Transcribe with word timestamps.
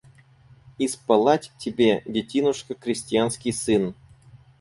Исполать 0.79 1.51
тебе, 1.59 2.01
детинушка 2.07 2.73
крестьянский 2.73 3.51
сын 3.53 3.93